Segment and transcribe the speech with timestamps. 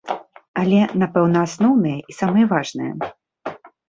[0.61, 2.93] Але, напэўна, асноўныя і самыя важныя.